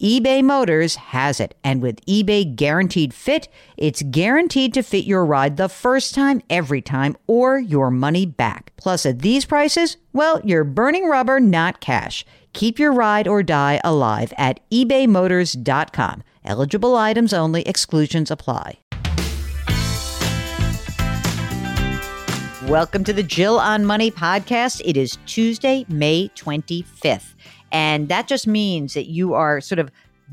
eBay 0.00 0.44
Motors 0.44 0.94
has 0.94 1.40
it. 1.40 1.56
And 1.64 1.82
with 1.82 2.06
eBay 2.06 2.54
Guaranteed 2.54 3.12
Fit, 3.12 3.48
it's 3.76 4.00
guaranteed 4.00 4.72
to 4.74 4.82
fit 4.84 5.06
your 5.06 5.24
ride 5.24 5.56
the 5.56 5.68
first 5.68 6.14
time, 6.14 6.40
every 6.48 6.80
time, 6.80 7.16
or 7.26 7.58
your 7.58 7.90
money 7.90 8.24
back. 8.24 8.72
Plus, 8.76 9.04
at 9.04 9.22
these 9.22 9.44
prices, 9.44 9.96
well, 10.12 10.40
you're 10.44 10.62
burning 10.62 11.08
rubber, 11.08 11.40
not 11.40 11.80
cash. 11.80 12.24
Keep 12.52 12.78
your 12.78 12.92
ride 12.92 13.26
or 13.26 13.42
die 13.42 13.80
alive 13.82 14.32
at 14.38 14.60
ebaymotors.com. 14.70 16.22
Eligible 16.44 16.94
items 16.96 17.32
only, 17.32 17.62
exclusions 17.62 18.30
apply. 18.30 18.78
Welcome 22.68 23.02
to 23.04 23.14
the 23.14 23.22
Jill 23.22 23.58
on 23.58 23.84
Money 23.86 24.10
podcast. 24.10 24.82
It 24.84 24.96
is 24.96 25.16
Tuesday, 25.24 25.86
May 25.88 26.28
25th. 26.36 27.34
And 27.72 28.08
that 28.08 28.28
just 28.28 28.46
means 28.46 28.94
that 28.94 29.06
you 29.06 29.34
are 29.34 29.60
sort 29.60 29.78
of 29.78 29.90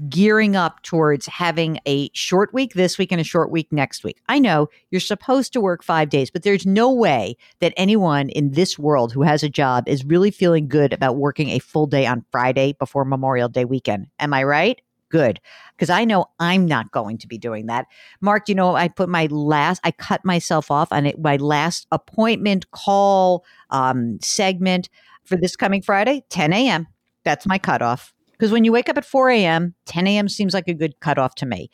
gearing 0.09 0.55
up 0.55 0.81
towards 0.83 1.25
having 1.25 1.80
a 1.86 2.09
short 2.14 2.53
week 2.53 2.73
this 2.73 2.97
week 2.97 3.11
and 3.11 3.22
a 3.22 3.23
short 3.23 3.50
week 3.50 3.72
next 3.72 4.03
week. 4.03 4.22
I 4.27 4.39
know 4.39 4.67
you're 4.92 5.00
supposed 5.00 5.53
to 5.53 5.61
work 5.61 5.83
five 5.83 6.09
days, 6.09 6.30
but 6.30 6.44
there's 6.44 6.66
no 6.66 6.92
way 6.92 7.38
that 7.59 7.73
anyone 7.77 8.30
in 8.30 8.52
this 8.52 8.77
world 8.77 9.14
who 9.14 9.22
has 9.22 9.42
a 9.42 9.50
job 9.50 9.88
is 9.88 10.03
really 10.03 10.31
feeling 10.31 10.67
good 10.67 10.92
about 10.92 11.16
working 11.16 11.50
a 11.50 11.59
full 11.59 11.88
day 11.88 12.05
on 12.05 12.25
Friday 12.30 12.73
before 12.73 13.05
Memorial 13.05 13.47
Day 13.47 13.66
weekend. 13.66 14.08
Am 14.20 14.33
I 14.33 14.44
right? 14.44 14.81
Good. 15.09 15.39
Because 15.75 15.89
I 15.89 16.03
know 16.03 16.25
I'm 16.39 16.66
not 16.66 16.92
going 16.92 17.17
to 17.20 17.27
be 17.27 17.38
doing 17.38 17.67
that. 17.67 17.86
Mark, 18.20 18.49
you 18.49 18.55
know, 18.55 18.75
I 18.75 18.89
put 18.89 19.08
my 19.08 19.27
last, 19.27 19.80
I 19.83 19.92
cut 19.92 20.25
myself 20.25 20.72
off 20.72 20.92
on 20.92 21.05
it, 21.05 21.20
my 21.21 21.38
last 21.38 21.88
appointment 21.92 22.70
call 22.71 23.45
um, 23.70 24.20
segment 24.21 24.89
for 25.23 25.38
this 25.38 25.55
coming 25.55 25.82
Friday, 25.82 26.23
10 26.30 26.54
a.m. 26.54 26.88
That's 27.25 27.45
my 27.45 27.58
cutoff. 27.58 28.13
Because 28.31 28.52
when 28.52 28.63
you 28.63 28.71
wake 28.71 28.89
up 28.89 28.97
at 28.97 29.05
4 29.05 29.30
a.m., 29.31 29.75
10 29.86 30.08
a.m. 30.08 30.30
seems 30.30 30.53
like 30.53 30.67
a 30.67 30.73
good 30.73 30.99
cutoff 30.99 31.36
to 31.36 31.45
me. 31.45 31.69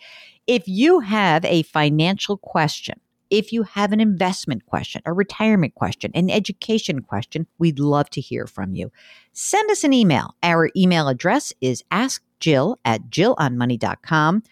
If 0.48 0.68
you 0.68 1.00
have 1.00 1.46
a 1.46 1.64
financial 1.64 2.38
question, 2.38 3.00
if 3.30 3.54
you 3.54 3.64
have 3.64 3.94
an 3.94 4.02
investment 4.02 4.66
question, 4.66 5.02
a 5.06 5.14
retirement 5.14 5.74
question, 5.76 6.12
an 6.14 6.30
education 6.30 7.02
question, 7.02 7.48
we'd 7.58 7.80
love 7.80 8.10
to 8.12 8.22
hear 8.22 8.46
from 8.46 8.76
you. 8.76 8.92
Send 9.32 9.72
us 9.72 9.84
an 9.84 9.94
email. 9.94 10.36
Our 10.44 10.70
email 10.76 11.08
address 11.08 11.54
is 11.62 11.84
askjill 11.92 12.76
at 12.84 13.10
jillonmoney.com. 13.10 14.44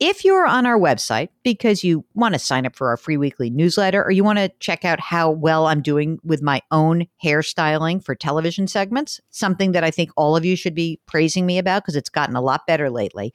If 0.00 0.24
you're 0.24 0.46
on 0.46 0.64
our 0.64 0.78
website 0.78 1.28
because 1.42 1.84
you 1.84 2.06
want 2.14 2.32
to 2.32 2.38
sign 2.38 2.64
up 2.64 2.74
for 2.74 2.88
our 2.88 2.96
free 2.96 3.18
weekly 3.18 3.50
newsletter 3.50 4.02
or 4.02 4.10
you 4.10 4.24
want 4.24 4.38
to 4.38 4.50
check 4.58 4.82
out 4.82 4.98
how 4.98 5.30
well 5.30 5.66
I'm 5.66 5.82
doing 5.82 6.18
with 6.24 6.40
my 6.40 6.62
own 6.70 7.06
hairstyling 7.22 8.02
for 8.02 8.14
television 8.14 8.66
segments, 8.66 9.20
something 9.28 9.72
that 9.72 9.84
I 9.84 9.90
think 9.90 10.10
all 10.16 10.36
of 10.36 10.44
you 10.46 10.56
should 10.56 10.74
be 10.74 10.98
praising 11.04 11.44
me 11.44 11.58
about 11.58 11.82
because 11.82 11.96
it's 11.96 12.08
gotten 12.08 12.34
a 12.34 12.40
lot 12.40 12.66
better 12.66 12.88
lately. 12.88 13.34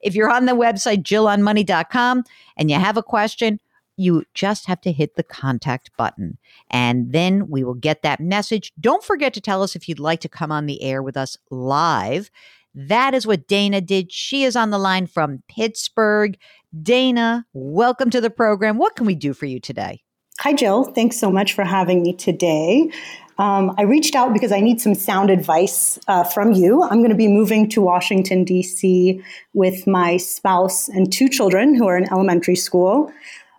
If 0.00 0.14
you're 0.14 0.30
on 0.30 0.46
the 0.46 0.52
website, 0.52 1.02
jillonmoney.com, 1.02 2.22
and 2.56 2.70
you 2.70 2.78
have 2.78 2.96
a 2.96 3.02
question, 3.02 3.58
you 3.96 4.24
just 4.34 4.66
have 4.66 4.80
to 4.82 4.92
hit 4.92 5.16
the 5.16 5.22
contact 5.24 5.90
button 5.96 6.38
and 6.70 7.12
then 7.12 7.48
we 7.48 7.64
will 7.64 7.74
get 7.74 8.02
that 8.02 8.20
message. 8.20 8.72
Don't 8.78 9.02
forget 9.02 9.34
to 9.34 9.40
tell 9.40 9.64
us 9.64 9.74
if 9.74 9.88
you'd 9.88 9.98
like 9.98 10.20
to 10.20 10.28
come 10.28 10.52
on 10.52 10.66
the 10.66 10.80
air 10.82 11.02
with 11.02 11.16
us 11.16 11.36
live. 11.50 12.30
That 12.74 13.14
is 13.14 13.26
what 13.26 13.46
Dana 13.46 13.80
did. 13.80 14.12
She 14.12 14.44
is 14.44 14.56
on 14.56 14.70
the 14.70 14.78
line 14.78 15.06
from 15.06 15.42
Pittsburgh. 15.48 16.36
Dana, 16.82 17.46
welcome 17.52 18.10
to 18.10 18.20
the 18.20 18.30
program. 18.30 18.78
What 18.78 18.96
can 18.96 19.06
we 19.06 19.14
do 19.14 19.32
for 19.32 19.46
you 19.46 19.60
today? 19.60 20.02
Hi, 20.40 20.52
Jill. 20.52 20.84
Thanks 20.84 21.16
so 21.16 21.30
much 21.30 21.52
for 21.52 21.62
having 21.62 22.02
me 22.02 22.12
today. 22.12 22.90
Um, 23.38 23.74
I 23.78 23.82
reached 23.82 24.16
out 24.16 24.32
because 24.32 24.50
I 24.50 24.60
need 24.60 24.80
some 24.80 24.94
sound 24.94 25.30
advice 25.30 25.98
uh, 26.08 26.24
from 26.24 26.52
you. 26.52 26.82
I'm 26.82 26.98
going 26.98 27.10
to 27.10 27.16
be 27.16 27.28
moving 27.28 27.68
to 27.70 27.80
Washington, 27.80 28.42
D.C. 28.42 29.22
with 29.54 29.86
my 29.86 30.16
spouse 30.16 30.88
and 30.88 31.12
two 31.12 31.28
children 31.28 31.74
who 31.74 31.86
are 31.86 31.96
in 31.96 32.10
elementary 32.12 32.56
school. 32.56 33.12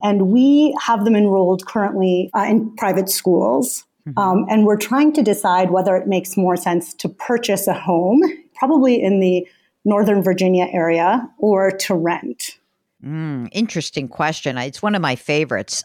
And 0.03 0.27
we 0.27 0.75
have 0.81 1.05
them 1.05 1.15
enrolled 1.15 1.65
currently 1.65 2.29
uh, 2.35 2.45
in 2.49 2.75
private 2.75 3.09
schools. 3.09 3.85
Mm-hmm. 4.07 4.19
Um, 4.19 4.45
and 4.49 4.65
we're 4.65 4.77
trying 4.77 5.13
to 5.13 5.23
decide 5.23 5.71
whether 5.71 5.95
it 5.95 6.07
makes 6.07 6.35
more 6.35 6.57
sense 6.57 6.93
to 6.95 7.09
purchase 7.09 7.67
a 7.67 7.73
home 7.73 8.21
probably 8.55 9.01
in 9.01 9.19
the 9.19 9.47
Northern 9.85 10.23
Virginia 10.23 10.67
area, 10.71 11.29
or 11.37 11.71
to 11.71 11.93
rent? 11.93 12.57
Mm, 13.05 13.49
interesting 13.51 14.07
question. 14.07 14.57
It's 14.57 14.81
one 14.81 14.95
of 14.95 15.01
my 15.01 15.15
favorites. 15.15 15.83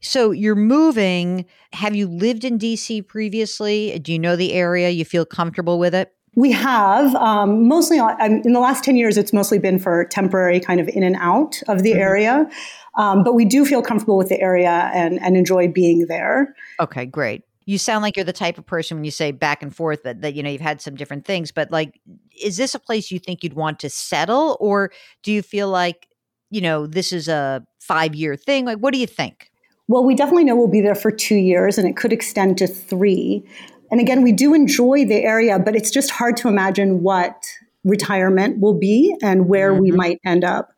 So 0.00 0.30
you're 0.30 0.54
moving. 0.54 1.44
Have 1.74 1.94
you 1.94 2.06
lived 2.06 2.44
in 2.44 2.58
DC 2.58 3.06
previously? 3.06 3.98
Do 3.98 4.12
you 4.12 4.18
know 4.18 4.36
the 4.36 4.54
area? 4.54 4.88
You 4.88 5.04
feel 5.04 5.26
comfortable 5.26 5.78
with 5.78 5.94
it? 5.94 6.12
We 6.34 6.50
have 6.52 7.14
um, 7.16 7.68
mostly 7.68 7.98
in 7.98 8.52
the 8.52 8.60
last 8.60 8.84
10 8.84 8.96
years, 8.96 9.18
it's 9.18 9.34
mostly 9.34 9.58
been 9.58 9.78
for 9.78 10.06
temporary 10.06 10.60
kind 10.60 10.80
of 10.80 10.88
in 10.88 11.02
and 11.02 11.16
out 11.20 11.60
of 11.68 11.82
the 11.82 11.90
mm-hmm. 11.90 12.00
area. 12.00 12.50
Um, 12.96 13.22
but 13.22 13.34
we 13.34 13.44
do 13.44 13.66
feel 13.66 13.82
comfortable 13.82 14.16
with 14.16 14.30
the 14.30 14.40
area 14.40 14.90
and, 14.94 15.20
and 15.20 15.36
enjoy 15.36 15.68
being 15.68 16.06
there. 16.06 16.54
Okay, 16.80 17.04
great 17.04 17.44
you 17.66 17.78
sound 17.78 18.02
like 18.02 18.16
you're 18.16 18.24
the 18.24 18.32
type 18.32 18.58
of 18.58 18.66
person 18.66 18.96
when 18.96 19.04
you 19.04 19.10
say 19.10 19.30
back 19.30 19.62
and 19.62 19.74
forth 19.74 20.02
that, 20.02 20.20
that 20.22 20.34
you 20.34 20.42
know 20.42 20.50
you've 20.50 20.60
had 20.60 20.80
some 20.80 20.94
different 20.94 21.24
things 21.24 21.52
but 21.52 21.70
like 21.70 22.00
is 22.40 22.56
this 22.56 22.74
a 22.74 22.78
place 22.78 23.10
you 23.10 23.18
think 23.18 23.42
you'd 23.42 23.54
want 23.54 23.78
to 23.80 23.90
settle? 23.90 24.56
Or 24.60 24.90
do 25.22 25.32
you 25.32 25.42
feel 25.42 25.68
like 25.68 26.08
you 26.50 26.60
know 26.60 26.86
this 26.86 27.12
is 27.12 27.28
a 27.28 27.64
five 27.80 28.14
year 28.14 28.36
thing? 28.36 28.64
Like 28.64 28.78
what 28.78 28.92
do 28.92 28.98
you 28.98 29.06
think? 29.06 29.50
Well 29.88 30.04
we 30.04 30.14
definitely 30.14 30.44
know 30.44 30.56
we'll 30.56 30.68
be 30.68 30.80
there 30.80 30.94
for 30.94 31.10
two 31.10 31.36
years 31.36 31.78
and 31.78 31.88
it 31.88 31.96
could 31.96 32.12
extend 32.12 32.58
to 32.58 32.66
three. 32.66 33.44
And 33.90 34.00
again 34.00 34.22
we 34.22 34.32
do 34.32 34.54
enjoy 34.54 35.04
the 35.04 35.22
area 35.22 35.58
but 35.58 35.76
it's 35.76 35.90
just 35.90 36.10
hard 36.10 36.36
to 36.38 36.48
imagine 36.48 37.02
what 37.02 37.44
retirement 37.84 38.60
will 38.60 38.78
be 38.78 39.14
and 39.22 39.48
where 39.48 39.72
mm-hmm. 39.72 39.82
we 39.82 39.90
might 39.90 40.20
end 40.24 40.44
up. 40.44 40.70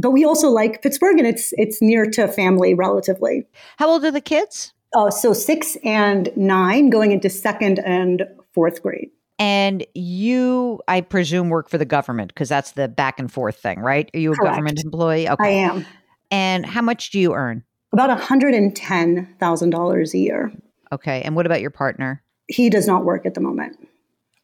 But 0.00 0.12
we 0.12 0.24
also 0.24 0.48
like 0.48 0.82
pittsburgh 0.82 1.18
and 1.18 1.26
it's 1.26 1.52
it's 1.56 1.82
near 1.82 2.06
to 2.10 2.28
family 2.28 2.74
relatively. 2.74 3.46
How 3.78 3.88
old 3.88 4.04
are 4.04 4.10
the 4.10 4.20
kids 4.20 4.72
uh, 4.94 5.10
so 5.10 5.32
six 5.32 5.76
and 5.84 6.30
nine 6.36 6.90
going 6.90 7.12
into 7.12 7.30
second 7.30 7.78
and 7.80 8.24
fourth 8.54 8.82
grade. 8.82 9.10
And 9.38 9.86
you, 9.94 10.80
I 10.88 11.00
presume, 11.00 11.48
work 11.48 11.68
for 11.68 11.78
the 11.78 11.84
government 11.84 12.34
because 12.34 12.48
that's 12.48 12.72
the 12.72 12.88
back 12.88 13.20
and 13.20 13.30
forth 13.30 13.56
thing, 13.56 13.78
right? 13.78 14.10
Are 14.12 14.18
you 14.18 14.32
a 14.32 14.36
Correct. 14.36 14.52
government 14.52 14.80
employee? 14.84 15.28
Okay. 15.28 15.44
I 15.44 15.50
am. 15.50 15.86
And 16.30 16.66
how 16.66 16.82
much 16.82 17.10
do 17.10 17.20
you 17.20 17.34
earn? 17.34 17.62
About 17.92 18.18
$110,000 18.18 20.14
a 20.14 20.18
year. 20.18 20.52
Okay. 20.90 21.22
And 21.22 21.36
what 21.36 21.46
about 21.46 21.60
your 21.60 21.70
partner? 21.70 22.24
He 22.48 22.68
does 22.68 22.88
not 22.88 23.04
work 23.04 23.26
at 23.26 23.34
the 23.34 23.40
moment. 23.40 23.76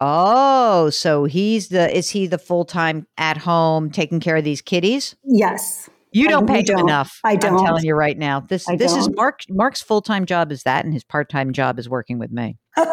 Oh, 0.01 0.91
so 0.91 1.25
he's 1.25 1.69
the, 1.69 1.95
is 1.97 2.11
he 2.11 2.27
the 2.27 2.39
full 2.39 2.65
time 2.65 3.07
at 3.19 3.37
home 3.39 3.91
taking 3.91 4.21
care 4.21 4.37
of 4.37 4.45
these 4.45 4.63
kiddies? 4.63 5.17
Yes. 5.25 5.89
You 6.15 6.29
don't 6.29 6.49
I 6.49 6.55
pay 6.55 6.59
him 6.61 6.77
don't. 6.77 6.81
enough. 6.89 7.21
I 7.25 7.33
I'm 7.33 7.39
don't. 7.39 7.65
telling 7.65 7.85
you 7.85 7.95
right 7.95 8.17
now. 8.17 8.41
This 8.41 8.69
I 8.69 8.77
this 8.77 8.95
is 8.95 9.07
don't. 9.07 9.17
Mark 9.17 9.41
Mark's 9.49 9.83
full 9.83 10.01
time 10.01 10.27
job 10.27 10.53
is 10.53 10.63
that, 10.63 10.85
and 10.85 10.95
his 10.95 11.05
part 11.05 11.29
time 11.29 11.53
job 11.53 11.79
is 11.79 11.89
working 11.89 12.19
with 12.19 12.31
me. 12.31 12.57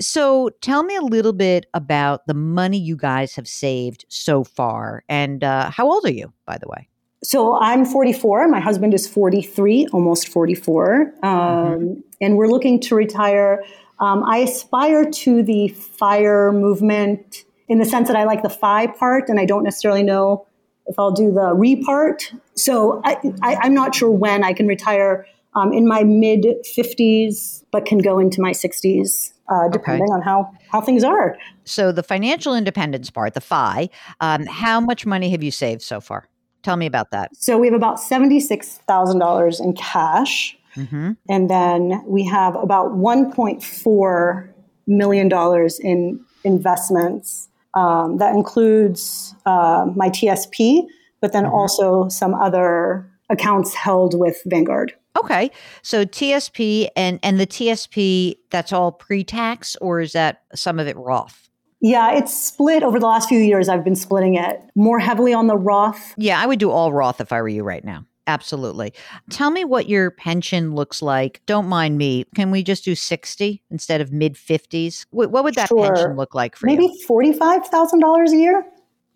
So 0.00 0.50
tell 0.60 0.82
me 0.82 0.94
a 0.94 1.00
little 1.00 1.32
bit 1.32 1.66
about 1.72 2.26
the 2.26 2.34
money 2.34 2.76
you 2.78 2.96
guys 2.96 3.34
have 3.36 3.48
saved 3.48 4.04
so 4.10 4.44
far, 4.44 5.04
and 5.08 5.42
uh, 5.42 5.70
how 5.70 5.90
old 5.90 6.04
are 6.04 6.12
you, 6.12 6.32
by 6.44 6.58
the 6.58 6.68
way? 6.68 6.88
So 7.24 7.58
I'm 7.60 7.86
44. 7.86 8.46
My 8.48 8.60
husband 8.60 8.92
is 8.92 9.08
43, 9.08 9.88
almost 9.94 10.28
44. 10.28 11.14
Um, 11.24 12.04
And 12.20 12.36
we're 12.36 12.46
looking 12.48 12.78
to 12.80 12.94
retire. 12.94 13.64
Um, 13.98 14.22
I 14.24 14.38
aspire 14.38 15.10
to 15.10 15.42
the 15.42 15.68
fire 15.68 16.52
movement 16.52 17.44
in 17.68 17.78
the 17.78 17.86
sense 17.86 18.08
that 18.08 18.16
I 18.16 18.24
like 18.24 18.42
the 18.42 18.50
FI 18.50 18.88
part, 18.88 19.30
and 19.30 19.40
I 19.40 19.46
don't 19.46 19.64
necessarily 19.64 20.02
know 20.02 20.46
if 20.86 20.98
I'll 20.98 21.12
do 21.12 21.32
the 21.32 21.54
repart. 21.54 22.22
So 22.54 23.00
I, 23.04 23.16
I, 23.42 23.56
I'm 23.62 23.74
not 23.74 23.94
sure 23.94 24.10
when 24.10 24.44
I 24.44 24.52
can 24.52 24.66
retire 24.66 25.26
um, 25.54 25.72
in 25.72 25.86
my 25.86 26.04
mid 26.04 26.44
50s, 26.64 27.64
but 27.72 27.86
can 27.86 27.98
go 27.98 28.18
into 28.18 28.40
my 28.40 28.52
60s, 28.52 29.32
uh, 29.48 29.68
depending 29.68 30.08
on 30.08 30.22
how, 30.22 30.52
how 30.70 30.80
things 30.80 31.02
are. 31.02 31.36
So 31.64 31.92
the 31.92 32.02
financial 32.02 32.54
independence 32.54 33.10
part, 33.10 33.34
the 33.34 33.40
FI, 33.40 33.88
um, 34.20 34.46
how 34.46 34.80
much 34.80 35.06
money 35.06 35.30
have 35.30 35.42
you 35.42 35.50
saved 35.50 35.82
so 35.82 36.00
far? 36.00 36.28
Tell 36.62 36.76
me 36.76 36.86
about 36.86 37.10
that. 37.12 37.34
So 37.36 37.58
we 37.58 37.68
have 37.68 37.74
about 37.74 37.98
$76,000 37.98 39.60
in 39.60 39.72
cash. 39.74 40.58
hmm 40.74 41.12
And 41.28 41.48
then 41.48 42.02
we 42.06 42.24
have 42.26 42.54
about 42.56 42.92
$1.4 42.92 44.52
million 44.86 45.68
in 45.80 46.24
investments. 46.44 47.48
Um, 47.76 48.16
that 48.18 48.34
includes 48.34 49.34
uh, 49.44 49.86
my 49.94 50.08
TSP, 50.08 50.86
but 51.20 51.32
then 51.32 51.44
also 51.44 52.08
some 52.08 52.34
other 52.34 53.08
accounts 53.28 53.74
held 53.74 54.18
with 54.18 54.40
Vanguard. 54.46 54.94
Okay, 55.18 55.50
so 55.82 56.04
TSP 56.04 56.88
and 56.96 57.18
and 57.22 57.38
the 57.38 57.46
TSP 57.46 58.36
that's 58.50 58.72
all 58.72 58.92
pre 58.92 59.24
tax, 59.24 59.76
or 59.80 60.00
is 60.00 60.12
that 60.12 60.42
some 60.54 60.78
of 60.78 60.86
it 60.86 60.96
Roth? 60.96 61.48
Yeah, 61.80 62.16
it's 62.16 62.34
split 62.34 62.82
over 62.82 62.98
the 62.98 63.06
last 63.06 63.28
few 63.28 63.38
years. 63.38 63.68
I've 63.68 63.84
been 63.84 63.96
splitting 63.96 64.34
it 64.34 64.60
more 64.74 64.98
heavily 64.98 65.34
on 65.34 65.46
the 65.46 65.56
Roth. 65.56 66.14
Yeah, 66.16 66.40
I 66.40 66.46
would 66.46 66.58
do 66.58 66.70
all 66.70 66.92
Roth 66.92 67.20
if 67.20 67.32
I 67.32 67.40
were 67.40 67.48
you 67.48 67.62
right 67.62 67.84
now. 67.84 68.06
Absolutely. 68.26 68.92
Tell 69.30 69.50
me 69.50 69.64
what 69.64 69.88
your 69.88 70.10
pension 70.10 70.74
looks 70.74 71.00
like. 71.00 71.40
Don't 71.46 71.66
mind 71.68 71.96
me. 71.96 72.24
Can 72.34 72.50
we 72.50 72.62
just 72.62 72.84
do 72.84 72.94
60 72.94 73.62
instead 73.70 74.00
of 74.00 74.12
mid 74.12 74.34
50s? 74.34 75.06
What, 75.10 75.30
what 75.30 75.44
would 75.44 75.54
that 75.54 75.68
Sure. 75.68 75.86
pension 75.86 76.16
look 76.16 76.34
like 76.34 76.56
for 76.56 76.68
you? 76.68 76.74
Maybe 76.76 76.86
you? 76.92 77.06
$45,000 77.08 78.32
a 78.32 78.36
year? 78.36 78.66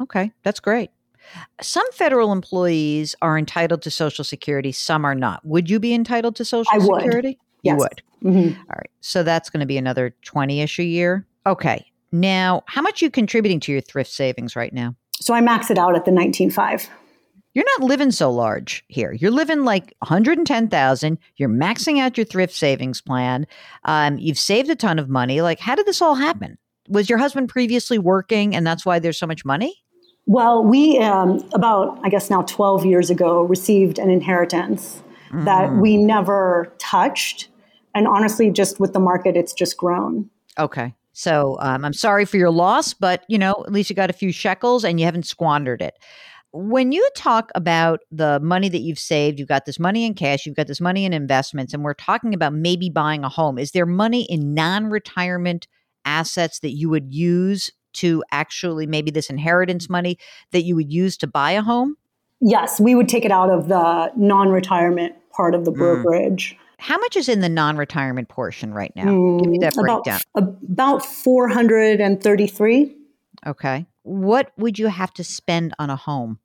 Okay, 0.00 0.32
that's 0.44 0.60
great. 0.60 0.90
Some 1.60 1.84
federal 1.92 2.32
employees 2.32 3.14
are 3.22 3.36
entitled 3.38 3.82
to 3.82 3.90
Social 3.90 4.24
Security, 4.24 4.72
some 4.72 5.04
are 5.04 5.14
not. 5.14 5.44
Would 5.44 5.68
you 5.68 5.78
be 5.78 5.92
entitled 5.94 6.36
to 6.36 6.44
Social 6.44 6.70
I 6.72 6.78
would. 6.78 7.02
Security? 7.02 7.38
You 7.62 7.72
Yes. 7.72 7.78
would. 7.78 8.02
Mhm. 8.22 8.56
All 8.56 8.64
right. 8.76 8.90
So 9.00 9.22
that's 9.22 9.50
going 9.50 9.60
to 9.60 9.66
be 9.66 9.76
another 9.76 10.14
20 10.22 10.60
ish 10.62 10.78
a 10.78 10.84
year. 10.84 11.26
Okay. 11.46 11.84
Now, 12.12 12.62
how 12.66 12.80
much 12.82 13.02
are 13.02 13.06
you 13.06 13.10
contributing 13.10 13.60
to 13.60 13.72
your 13.72 13.80
thrift 13.80 14.10
savings 14.10 14.56
right 14.56 14.72
now? 14.72 14.94
So 15.20 15.34
I 15.34 15.40
max 15.40 15.70
it 15.70 15.78
out 15.78 15.94
at 15.94 16.04
the 16.06 16.10
19.5. 16.10 16.88
You're 17.54 17.66
not 17.78 17.88
living 17.88 18.12
so 18.12 18.30
large 18.30 18.84
here. 18.88 19.12
You're 19.12 19.30
living 19.30 19.64
like 19.64 19.94
110,000. 19.98 21.18
You're 21.36 21.48
maxing 21.48 21.98
out 21.98 22.16
your 22.16 22.24
thrift 22.24 22.54
savings 22.54 23.00
plan. 23.00 23.46
Um, 23.84 24.18
you've 24.18 24.38
saved 24.38 24.70
a 24.70 24.76
ton 24.76 24.98
of 24.98 25.08
money. 25.08 25.40
Like, 25.40 25.58
how 25.58 25.74
did 25.74 25.86
this 25.86 26.00
all 26.00 26.14
happen? 26.14 26.58
Was 26.88 27.08
your 27.08 27.18
husband 27.18 27.48
previously 27.48 27.98
working 27.98 28.54
and 28.54 28.66
that's 28.66 28.86
why 28.86 28.98
there's 28.98 29.18
so 29.18 29.26
much 29.26 29.44
money? 29.44 29.82
Well, 30.26 30.62
we, 30.64 30.98
um, 30.98 31.44
about, 31.52 31.98
I 32.04 32.08
guess 32.08 32.30
now 32.30 32.42
12 32.42 32.86
years 32.86 33.10
ago, 33.10 33.42
received 33.42 33.98
an 33.98 34.10
inheritance 34.10 35.02
that 35.32 35.72
we 35.74 35.96
never 35.96 36.72
touched. 36.78 37.48
And 37.94 38.06
honestly, 38.06 38.50
just 38.50 38.80
with 38.80 38.92
the 38.92 39.00
market, 39.00 39.36
it's 39.36 39.52
just 39.52 39.76
grown. 39.76 40.28
Okay. 40.58 40.94
So 41.12 41.58
um, 41.60 41.84
I'm 41.84 41.92
sorry 41.92 42.24
for 42.24 42.36
your 42.36 42.50
loss, 42.50 42.94
but 42.94 43.24
you 43.28 43.38
know, 43.38 43.64
at 43.66 43.72
least 43.72 43.90
you 43.90 43.96
got 43.96 44.10
a 44.10 44.14
few 44.14 44.32
shekels 44.32 44.84
and 44.84 44.98
you 44.98 45.06
haven't 45.06 45.26
squandered 45.26 45.82
it. 45.82 45.94
When 46.52 46.90
you 46.90 47.08
talk 47.14 47.52
about 47.54 48.00
the 48.10 48.40
money 48.40 48.68
that 48.68 48.80
you've 48.80 48.98
saved, 48.98 49.38
you've 49.38 49.48
got 49.48 49.66
this 49.66 49.78
money 49.78 50.04
in 50.04 50.14
cash, 50.14 50.46
you've 50.46 50.56
got 50.56 50.66
this 50.66 50.80
money 50.80 51.04
in 51.04 51.12
investments, 51.12 51.72
and 51.72 51.84
we're 51.84 51.94
talking 51.94 52.34
about 52.34 52.52
maybe 52.52 52.90
buying 52.90 53.22
a 53.22 53.28
home. 53.28 53.56
Is 53.56 53.70
there 53.70 53.86
money 53.86 54.22
in 54.22 54.52
non 54.52 54.86
retirement 54.86 55.68
assets 56.04 56.58
that 56.60 56.72
you 56.72 56.90
would 56.90 57.14
use 57.14 57.70
to 57.92 58.24
actually 58.32 58.86
maybe 58.86 59.10
this 59.12 59.30
inheritance 59.30 59.88
money 59.88 60.18
that 60.50 60.62
you 60.62 60.74
would 60.74 60.92
use 60.92 61.16
to 61.18 61.26
buy 61.28 61.52
a 61.52 61.62
home? 61.62 61.96
Yes, 62.40 62.80
we 62.80 62.94
would 62.96 63.08
take 63.08 63.24
it 63.24 63.30
out 63.30 63.50
of 63.50 63.68
the 63.68 64.10
non 64.16 64.48
retirement 64.48 65.14
part 65.30 65.54
of 65.54 65.64
the 65.64 65.70
Mm. 65.70 65.78
brokerage. 65.78 66.56
How 66.78 66.98
much 66.98 67.14
is 67.16 67.28
in 67.28 67.40
the 67.42 67.48
non 67.48 67.76
retirement 67.76 68.28
portion 68.28 68.74
right 68.74 68.92
now? 68.96 69.04
Give 69.38 69.50
me 69.50 69.58
that 69.60 69.74
Mm, 69.74 69.82
about, 69.82 70.04
breakdown. 70.04 70.20
about 70.34 71.04
433. 71.04 72.96
Okay. 73.46 73.86
What 74.02 74.52
would 74.56 74.78
you 74.78 74.88
have 74.88 75.12
to 75.14 75.24
spend 75.24 75.74
on 75.78 75.90
a 75.90 75.96
home? 75.96 76.38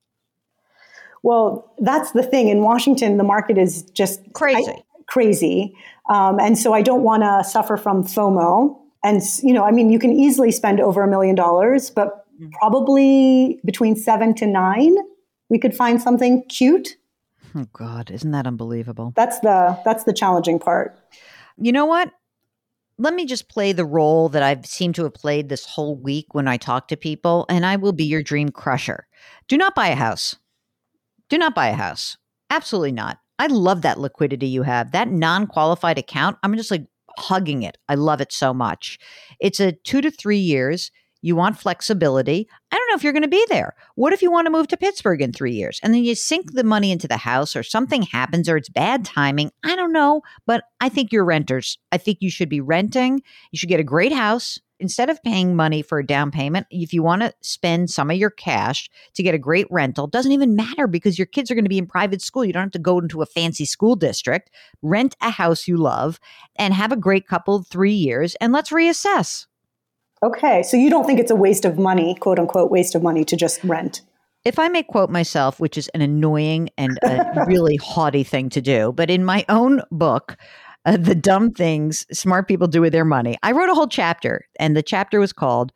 Well, 1.23 1.71
that's 1.79 2.11
the 2.11 2.23
thing. 2.23 2.49
In 2.49 2.61
Washington, 2.61 3.17
the 3.17 3.23
market 3.23 3.57
is 3.57 3.83
just 3.91 4.21
Crazy. 4.33 4.71
I- 4.71 4.83
crazy. 5.07 5.75
Um, 6.09 6.39
and 6.39 6.57
so 6.57 6.73
I 6.73 6.81
don't 6.81 7.03
want 7.03 7.23
to 7.23 7.43
suffer 7.47 7.77
from 7.77 8.03
FOMO. 8.03 8.77
And, 9.03 9.21
you 9.43 9.53
know, 9.53 9.63
I 9.63 9.71
mean, 9.71 9.89
you 9.91 9.99
can 9.99 10.11
easily 10.11 10.51
spend 10.51 10.79
over 10.79 11.03
a 11.03 11.07
million 11.07 11.35
dollars, 11.35 11.89
but 11.91 12.23
Mm. 12.41 12.51
probably 12.53 13.61
between 13.63 13.95
seven 13.95 14.33
to 14.35 14.45
nine, 14.47 14.95
we 15.49 15.57
could 15.59 15.75
find 15.75 16.01
something 16.01 16.43
cute. 16.49 16.97
Oh, 17.55 17.65
God. 17.71 18.11
Isn't 18.11 18.31
that 18.31 18.45
unbelievable? 18.45 19.13
That's 19.15 19.39
the, 19.39 19.79
that's 19.85 20.03
the 20.03 20.11
challenging 20.11 20.59
part. 20.59 20.99
You 21.57 21.71
know 21.71 21.85
what? 21.85 22.11
Let 22.97 23.13
me 23.13 23.25
just 23.25 23.50
play 23.50 23.74
the 23.74 23.86
role 23.86 24.30
that 24.30 24.42
I've 24.42 24.65
seemed 24.65 24.95
to 24.95 25.03
have 25.03 25.13
played 25.13 25.50
this 25.50 25.65
whole 25.65 25.97
week 25.97 26.27
when 26.33 26.47
I 26.47 26.56
talk 26.57 26.88
to 26.88 26.97
people, 26.97 27.45
and 27.50 27.65
I 27.65 27.75
will 27.75 27.92
be 27.92 28.06
your 28.06 28.24
dream 28.24 28.50
crusher. 28.50 29.07
Do 29.47 29.57
not 29.57 29.75
buy 29.75 29.88
a 29.88 29.95
house. 29.95 30.36
Do 31.30 31.38
not 31.38 31.53
buy 31.56 31.68
a 31.68 31.74
house. 31.74 32.18
Absolutely 32.50 32.94
not. 32.94 33.19
I 33.38 33.47
love 33.47 33.81
that 33.81 34.00
liquidity 34.00 34.47
you 34.47 34.63
have. 34.63 34.92
That 34.92 35.09
non 35.09 35.45
qualified 35.45 35.97
account, 35.97 36.38
I'm 36.42 36.56
just 36.56 36.71
like 36.71 36.86
hugging 37.19 37.63
it. 37.63 37.77
I 37.89 37.95
love 37.95 38.21
it 38.21 38.31
so 38.31 38.53
much. 38.53 38.98
It's 39.39 39.59
a 39.59 39.74
two 39.74 40.01
to 40.01 40.09
three 40.12 40.38
years. 40.38 40.91
You 41.25 41.36
want 41.36 41.57
flexibility. 41.57 42.48
I 42.72 42.77
don't 42.77 42.88
know 42.88 42.95
if 42.95 43.04
you're 43.04 43.12
going 43.12 43.24
to 43.24 43.27
be 43.27 43.44
there. 43.50 43.74
What 43.95 44.13
if 44.13 44.22
you 44.22 44.30
want 44.30 44.45
to 44.45 44.51
move 44.51 44.68
to 44.68 44.77
Pittsburgh 44.77 45.24
in 45.24 45.33
three 45.33 45.54
years 45.54 45.80
and 45.81 45.92
then 45.92 46.04
you 46.04 46.13
sink 46.13 46.54
the 46.54 46.63
money 46.63 46.92
into 46.92 47.07
the 47.07 47.18
house 47.18 47.56
or 47.56 47.63
something 47.63 48.04
happens 48.04 48.48
or 48.48 48.57
it's 48.57 48.69
bad 48.69 49.06
timing? 49.06 49.50
I 49.63 49.75
don't 49.75 49.92
know, 49.92 50.22
but 50.45 50.66
I 50.81 50.89
think 50.89 51.12
you're 51.12 51.25
renters. 51.25 51.80
I 51.92 51.98
think 51.98 52.19
you 52.22 52.30
should 52.30 52.48
be 52.48 52.62
renting. 52.62 53.24
You 53.51 53.57
should 53.57 53.69
get 53.69 53.80
a 53.80 53.83
great 53.83 54.13
house. 54.13 54.60
Instead 54.80 55.10
of 55.10 55.24
paying 55.24 55.56
money 55.56 55.81
for 55.81 55.98
a 55.98 56.06
down 56.06 56.30
payment, 56.30 56.68
if 56.69 56.94
you 56.94 57.01
want 57.01 57.24
to 57.24 57.33
spend 57.42 57.89
some 57.89 58.12
of 58.12 58.18
your 58.18 58.30
cash 58.30 58.88
to 59.15 59.24
get 59.24 59.34
a 59.34 59.39
great 59.39 59.65
rental, 59.72 60.05
doesn't 60.05 60.32
even 60.32 60.55
matter 60.55 60.86
because 60.86 61.17
your 61.17 61.25
kids 61.25 61.50
are 61.50 61.55
going 61.55 61.65
to 61.65 61.70
be 61.70 61.79
in 61.79 61.88
private 61.88 62.22
school. 62.22 62.46
You 62.46 62.53
don't 62.53 62.65
have 62.65 62.72
to 62.74 62.79
go 62.79 63.00
into 63.00 63.24
a 63.24 63.25
fancy 63.25 63.65
school 63.65 63.96
district. 63.96 64.51
Rent 64.84 65.15
a 65.22 65.32
house 65.32 65.67
you 65.67 65.77
love 65.77 66.20
and 66.55 66.72
have 66.72 66.91
a 66.91 66.98
great 66.98 67.27
couple 67.27 67.63
three 67.63 67.94
years 67.94 68.36
and 68.36 68.53
let's 68.53 68.70
reassess. 68.70 69.48
Okay. 70.24 70.63
So 70.63 70.77
you 70.77 70.89
don't 70.89 71.05
think 71.05 71.19
it's 71.19 71.31
a 71.31 71.36
waste 71.36 71.65
of 71.65 71.77
money, 71.77 72.15
quote 72.15 72.39
unquote, 72.39 72.72
waste 72.72 72.95
of 72.95 73.03
money 73.03 73.24
to 73.25 73.36
just 73.36 73.63
rent? 73.63 74.01
if 74.45 74.60
I 74.60 74.67
may 74.67 74.84
quote 74.84 75.10
myself, 75.10 75.60
which 75.60 75.77
is 75.77 75.89
an 75.89 76.01
annoying 76.01 76.69
and 76.77 77.00
a 77.03 77.43
really 77.48 77.77
haughty 77.77 78.24
thing 78.24 78.50
to 78.50 78.62
do, 78.62 78.93
but 78.93 79.10
in 79.10 79.25
my 79.25 79.43
own 79.50 79.81
book, 79.91 80.38
uh, 80.86 80.98
The 80.98 81.15
Dumb 81.15 81.51
Things 81.51 82.05
Smart 82.17 82.48
People 82.48 82.67
Do 82.67 82.81
with 82.81 82.93
Their 82.93 83.05
Money, 83.05 83.38
I 83.41 83.51
wrote 83.51 83.69
a 83.69 83.74
whole 83.74 83.88
chapter, 83.88 84.48
and 84.60 84.77
the 84.77 84.84
chapter 84.84 85.19
was 85.19 85.34
called 85.34 85.74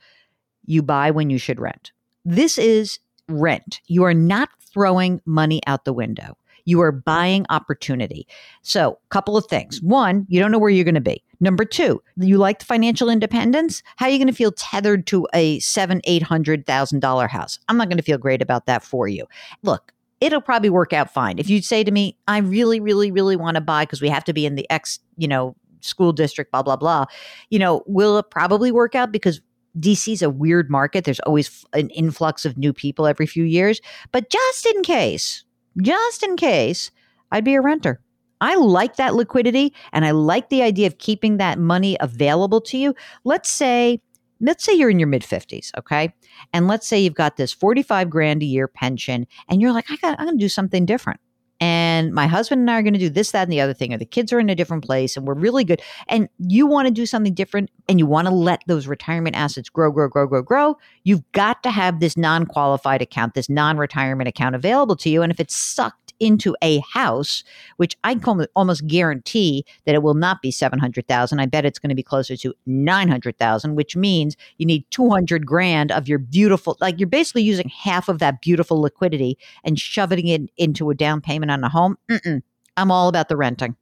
You 0.66 0.84
Buy 0.84 1.10
When 1.10 1.32
You 1.32 1.40
Should 1.40 1.60
Rent. 1.60 1.92
This 2.24 2.60
is 2.60 3.00
rent. 3.28 3.82
You 3.88 4.04
are 4.04 4.14
not 4.14 4.50
throwing 4.72 5.20
money 5.26 5.62
out 5.66 5.84
the 5.84 5.94
window. 5.94 6.38
You 6.66 6.82
are 6.82 6.92
buying 6.92 7.46
opportunity. 7.50 8.28
So, 8.62 9.00
couple 9.10 9.38
of 9.38 9.46
things. 9.46 9.82
One, 9.82 10.26
you 10.30 10.40
don't 10.40 10.52
know 10.52 10.60
where 10.60 10.70
you're 10.70 10.86
going 10.86 10.96
to 10.96 11.02
be. 11.02 11.24
Number 11.40 11.66
two, 11.66 12.02
you 12.18 12.38
like 12.38 12.60
the 12.60 12.66
financial 12.66 13.10
independence. 13.10 13.82
How 13.96 14.08
are 14.08 14.10
you 14.10 14.18
going 14.18 14.28
to 14.28 14.34
feel 14.34 14.52
tethered 14.52 15.08
to 15.08 15.28
a 15.34 15.60
seven, 15.60 16.02
eight 16.04 16.24
hundred 16.24 16.66
thousand 16.66 17.00
dollar 17.00 17.28
house? 17.28 17.60
I'm 17.68 17.78
not 17.78 17.90
going 17.90 17.98
to 17.98 18.04
feel 18.04 18.18
great 18.18 18.42
about 18.42 18.66
that 18.66 18.84
for 18.84 19.08
you. 19.08 19.26
Look, 19.64 19.94
it'll 20.22 20.42
probably 20.42 20.70
work 20.70 20.94
out 20.94 21.14
fine. 21.14 21.40
If 21.40 21.50
you 21.50 21.62
say 21.62 21.84
to 21.84 21.92
me, 21.92 22.18
I 22.28 22.40
really, 22.40 22.80
really, 22.80 23.12
really 23.12 23.36
want 23.36 23.56
to 23.56 23.62
buy 23.62 23.86
because 23.86 24.02
we 24.02 24.10
have 24.10 24.26
to 24.26 24.34
be 24.34 24.46
in 24.46 24.56
the 24.56 24.70
X, 24.70 25.00
you 25.18 25.28
know, 25.28 25.56
school 25.82 26.12
district, 26.12 26.52
blah, 26.52 26.64
blah, 26.64 26.76
blah, 26.76 27.06
you 27.50 27.60
know, 27.60 27.84
will 27.86 28.18
it 28.18 28.30
probably 28.30 28.72
work 28.72 28.96
out 28.96 29.12
because 29.12 29.40
DC's 29.80 30.22
a 30.22 30.30
weird 30.30 30.70
market. 30.70 31.06
There's 31.06 31.20
always 31.22 31.66
an 31.74 31.90
influx 31.92 32.46
of 32.46 32.58
new 32.58 32.74
people 32.74 33.08
every 33.08 33.28
few 33.28 33.44
years. 33.44 33.80
But 34.12 34.30
just 34.30 34.66
in 34.66 34.82
case, 34.82 35.44
just 35.82 36.24
in 36.24 36.36
case, 36.36 36.92
I'd 37.32 37.46
be 37.46 37.56
a 37.56 37.62
renter. 37.62 38.02
I 38.42 38.56
like 38.56 38.96
that 38.96 39.16
liquidity 39.16 39.74
and 39.92 40.06
I 40.06 40.12
like 40.12 40.50
the 40.50 40.62
idea 40.62 40.88
of 40.88 40.98
keeping 40.98 41.38
that 41.38 41.60
money 41.60 41.98
available 42.00 42.62
to 42.62 42.78
you. 42.78 42.96
Let's 43.24 43.50
say 43.50 44.00
let's 44.42 44.64
say 44.64 44.74
you're 44.74 44.90
in 44.90 45.00
your 45.00 45.08
mid 45.08 45.24
50s, 45.24 45.72
okay? 45.78 46.14
And 46.54 46.68
let's 46.68 46.88
say 46.88 47.00
you've 47.00 47.14
got 47.14 47.38
this 47.38 47.52
45 47.52 48.10
grand 48.10 48.42
a 48.42 48.46
year 48.46 48.68
pension 48.68 49.28
and 49.50 49.62
you're 49.62 49.74
like, 49.74 49.92
I 49.92 49.98
got 49.98 50.20
I'm 50.20 50.26
going 50.26 50.38
to 50.38 50.44
do 50.44 50.50
something 50.50 50.86
different. 50.86 51.20
And 51.62 52.14
my 52.14 52.28
husband 52.28 52.62
and 52.62 52.72
I 52.72 52.80
are 52.80 52.82
going 52.82 52.94
to 52.94 53.00
do 53.00 53.10
this, 53.10 53.32
that, 53.32 53.44
and 53.44 53.52
the 53.52 53.60
other 53.60 53.74
thing, 53.74 53.94
or 53.94 53.98
the 53.98 54.06
kids 54.06 54.32
are 54.32 54.40
in 54.40 54.50
a 54.50 54.56
different 54.56 54.86
place 54.86 55.18
and 55.18 55.28
we're 55.28 55.34
really 55.34 55.66
good. 55.66 55.82
And 56.08 56.30
you 56.40 56.66
want 56.66 56.88
to 56.88 56.94
do 56.94 57.06
something 57.06 57.34
different 57.34 57.70
and 57.90 58.00
you 58.00 58.06
want 58.06 58.28
to 58.28 58.34
let 58.34 58.64
those 58.68 58.88
retirement 58.88 59.36
assets 59.36 59.70
grow, 59.70 59.92
grow, 59.92 60.08
grow, 60.08 60.26
grow, 60.26 60.42
grow. 60.42 60.78
You've 61.04 61.30
got 61.34 61.62
to 61.64 61.72
have 61.72 62.00
this 62.00 62.16
non 62.16 62.46
qualified 62.46 63.02
account, 63.02 63.34
this 63.34 63.50
non 63.50 63.78
retirement 63.78 64.30
account 64.30 64.56
available 64.56 64.96
to 64.98 65.10
you. 65.10 65.22
And 65.22 65.32
if 65.32 65.40
it's 65.40 65.56
sucked 65.56 66.09
into 66.20 66.56
a 66.62 66.80
house, 66.92 67.44
which 67.78 67.98
I 68.04 68.16
can 68.16 68.46
almost 68.56 68.88
guarantee 68.88 69.66
that 69.86 69.96
it 69.96 70.04
will 70.04 70.14
not 70.14 70.42
be 70.42 70.52
700,000. 70.52 71.40
I 71.40 71.46
bet 71.46 71.66
it's 71.66 71.80
going 71.80 71.90
to 71.90 71.96
be 71.96 72.04
closer 72.04 72.36
to 72.38 72.54
900,000, 72.66 73.76
which 73.76 73.96
means 73.96 74.36
you 74.58 74.66
need 74.66 74.86
200 74.92 75.46
grand 75.46 75.92
of 75.92 76.08
your 76.08 76.20
beautiful, 76.20 76.78
like 76.80 77.00
you're 77.00 77.08
basically 77.08 77.44
using 77.44 77.70
half 77.70 78.10
of 78.10 78.20
that 78.20 78.42
beautiful 78.42 78.82
liquidity 78.82 79.38
and 79.64 79.80
shoving 79.80 80.28
it 80.28 80.50
into 80.58 80.90
a 80.90 80.96
down 80.96 81.22
payment 81.22 81.52
on 81.52 81.64
a 81.64 81.70
home. 81.70 81.98
Mm-mm. 82.10 82.42
I'm 82.78 82.92
all 82.92 83.08
about 83.08 83.30
the 83.30 83.38
renting. 83.38 83.76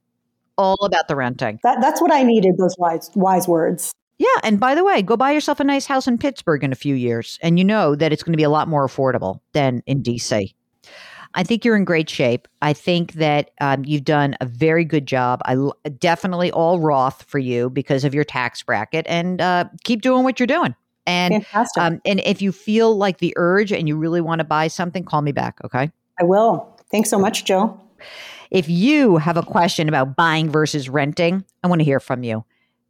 All 0.56 0.84
about 0.84 1.06
the 1.06 1.14
renting. 1.14 1.60
That, 1.62 1.80
that's 1.80 2.00
what 2.00 2.12
I 2.12 2.24
needed, 2.24 2.56
those 2.58 2.76
wise, 2.78 3.10
wise 3.14 3.46
words. 3.46 3.92
Yeah. 4.18 4.26
And 4.42 4.58
by 4.58 4.74
the 4.74 4.84
way, 4.84 5.02
go 5.02 5.16
buy 5.16 5.30
yourself 5.30 5.60
a 5.60 5.64
nice 5.64 5.86
house 5.86 6.08
in 6.08 6.18
Pittsburgh 6.18 6.64
in 6.64 6.72
a 6.72 6.76
few 6.76 6.96
years, 6.96 7.38
and 7.40 7.58
you 7.58 7.64
know 7.64 7.94
that 7.94 8.12
it's 8.12 8.24
going 8.24 8.32
to 8.32 8.38
be 8.38 8.42
a 8.42 8.50
lot 8.50 8.68
more 8.68 8.86
affordable 8.86 9.40
than 9.52 9.82
in 9.86 10.02
DC. 10.02 10.52
I 11.34 11.42
think 11.42 11.64
you're 11.64 11.76
in 11.76 11.84
great 11.84 12.08
shape. 12.08 12.48
I 12.62 12.72
think 12.72 13.12
that 13.14 13.50
um, 13.60 13.84
you've 13.84 14.04
done 14.04 14.36
a 14.40 14.46
very 14.46 14.84
good 14.84 15.06
job. 15.06 15.40
I 15.44 15.54
l- 15.54 15.76
definitely 15.98 16.50
all 16.50 16.80
Roth 16.80 17.22
for 17.24 17.38
you 17.38 17.70
because 17.70 18.04
of 18.04 18.14
your 18.14 18.24
tax 18.24 18.62
bracket, 18.62 19.06
and 19.08 19.40
uh, 19.40 19.66
keep 19.84 20.02
doing 20.02 20.24
what 20.24 20.40
you're 20.40 20.46
doing. 20.46 20.74
And 21.06 21.46
um, 21.78 22.00
and 22.04 22.20
if 22.20 22.42
you 22.42 22.52
feel 22.52 22.96
like 22.96 23.18
the 23.18 23.32
urge 23.36 23.72
and 23.72 23.88
you 23.88 23.96
really 23.96 24.20
want 24.20 24.40
to 24.40 24.44
buy 24.44 24.68
something, 24.68 25.04
call 25.04 25.22
me 25.22 25.32
back. 25.32 25.58
Okay. 25.64 25.90
I 26.20 26.24
will. 26.24 26.76
Thanks 26.90 27.08
so 27.08 27.18
much, 27.18 27.44
Joe. 27.44 27.80
If 28.50 28.68
you 28.68 29.16
have 29.16 29.36
a 29.36 29.42
question 29.42 29.88
about 29.88 30.16
buying 30.16 30.50
versus 30.50 30.88
renting, 30.88 31.44
I 31.62 31.68
want 31.68 31.80
to 31.80 31.84
hear 31.84 32.00
from 32.00 32.22
you. 32.22 32.44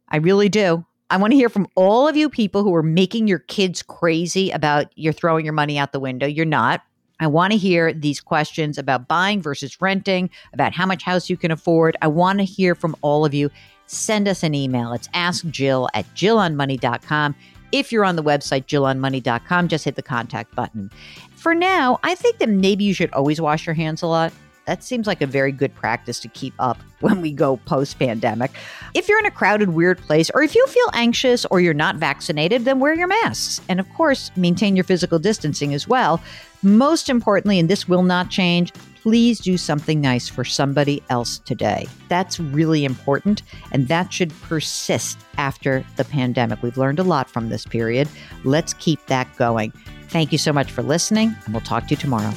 I 0.09 0.17
really 0.17 0.49
do. 0.49 0.85
I 1.09 1.17
want 1.17 1.31
to 1.31 1.37
hear 1.37 1.49
from 1.49 1.67
all 1.75 2.07
of 2.07 2.15
you 2.15 2.29
people 2.29 2.63
who 2.63 2.73
are 2.75 2.83
making 2.83 3.27
your 3.27 3.39
kids 3.39 3.81
crazy 3.81 4.51
about 4.51 4.91
you're 4.95 5.13
throwing 5.13 5.43
your 5.43 5.53
money 5.53 5.77
out 5.77 5.91
the 5.91 5.99
window. 5.99 6.27
You're 6.27 6.45
not. 6.45 6.81
I 7.19 7.27
want 7.27 7.51
to 7.51 7.57
hear 7.57 7.93
these 7.93 8.21
questions 8.21 8.77
about 8.77 9.07
buying 9.07 9.41
versus 9.41 9.81
renting, 9.81 10.29
about 10.53 10.73
how 10.73 10.85
much 10.85 11.03
house 11.03 11.29
you 11.29 11.37
can 11.37 11.51
afford. 11.51 11.97
I 12.01 12.07
want 12.07 12.39
to 12.39 12.45
hear 12.45 12.75
from 12.75 12.95
all 13.01 13.25
of 13.25 13.33
you. 13.33 13.49
Send 13.87 14.27
us 14.27 14.43
an 14.43 14.53
email. 14.53 14.93
It's 14.93 15.07
askjill 15.09 15.89
at 15.93 16.05
jillonmoney.com. 16.15 17.35
If 17.71 17.91
you're 17.91 18.05
on 18.05 18.15
the 18.15 18.23
website, 18.23 18.65
jillonmoney.com, 18.65 19.67
just 19.67 19.85
hit 19.85 19.95
the 19.95 20.01
contact 20.01 20.55
button. 20.55 20.89
For 21.35 21.53
now, 21.53 21.99
I 22.03 22.15
think 22.15 22.39
that 22.39 22.49
maybe 22.49 22.83
you 22.83 22.93
should 22.93 23.11
always 23.13 23.39
wash 23.39 23.65
your 23.65 23.75
hands 23.75 24.01
a 24.01 24.07
lot. 24.07 24.33
That 24.69 24.83
seems 24.83 25.07
like 25.07 25.23
a 25.23 25.25
very 25.25 25.51
good 25.51 25.73
practice 25.73 26.19
to 26.19 26.27
keep 26.27 26.53
up 26.59 26.77
when 26.99 27.21
we 27.21 27.31
go 27.31 27.57
post 27.57 27.97
pandemic. 27.97 28.51
If 28.93 29.09
you're 29.09 29.17
in 29.17 29.25
a 29.25 29.31
crowded, 29.31 29.69
weird 29.69 29.97
place, 29.97 30.29
or 30.35 30.43
if 30.43 30.53
you 30.53 30.67
feel 30.67 30.91
anxious 30.93 31.43
or 31.45 31.59
you're 31.59 31.73
not 31.73 31.95
vaccinated, 31.95 32.65
then 32.65 32.79
wear 32.79 32.93
your 32.93 33.07
masks. 33.07 33.61
And 33.67 33.79
of 33.79 33.89
course, 33.95 34.29
maintain 34.35 34.75
your 34.75 34.83
physical 34.83 35.17
distancing 35.17 35.73
as 35.73 35.87
well. 35.87 36.21
Most 36.61 37.09
importantly, 37.09 37.57
and 37.57 37.67
this 37.67 37.87
will 37.87 38.03
not 38.03 38.29
change, 38.29 38.71
please 39.01 39.39
do 39.39 39.57
something 39.57 40.01
nice 40.01 40.29
for 40.29 40.43
somebody 40.43 41.01
else 41.09 41.39
today. 41.39 41.87
That's 42.07 42.39
really 42.39 42.85
important, 42.85 43.41
and 43.71 43.87
that 43.87 44.13
should 44.13 44.31
persist 44.41 45.17
after 45.39 45.83
the 45.95 46.05
pandemic. 46.05 46.61
We've 46.61 46.77
learned 46.77 46.99
a 46.99 47.03
lot 47.03 47.27
from 47.27 47.49
this 47.49 47.65
period. 47.65 48.07
Let's 48.43 48.75
keep 48.75 49.03
that 49.07 49.35
going. 49.35 49.71
Thank 50.09 50.31
you 50.31 50.37
so 50.37 50.53
much 50.53 50.71
for 50.71 50.83
listening, 50.83 51.35
and 51.45 51.55
we'll 51.55 51.61
talk 51.61 51.85
to 51.87 51.89
you 51.91 51.97
tomorrow. 51.97 52.33